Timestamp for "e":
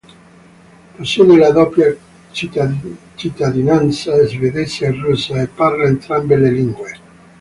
4.87-4.91, 5.39-5.45